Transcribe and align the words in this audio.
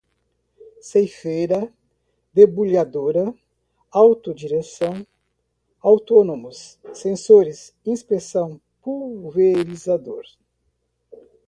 ceifeira-debulhadora, 0.81 3.31
autodireção, 3.91 5.05
autônomos, 5.79 6.79
sensores, 6.91 7.71
inspeção, 7.85 8.59
pulverizador 8.81 10.23